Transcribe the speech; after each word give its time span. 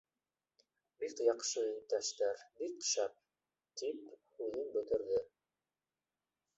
Бик 1.03 1.21
яҡшы, 1.25 1.65
иптәштәр, 1.73 2.41
бик 2.63 2.81
шәп,— 2.89 3.23
тип 3.83 4.03
һүҙен 4.41 4.77
бөтөрҙө. 4.79 5.25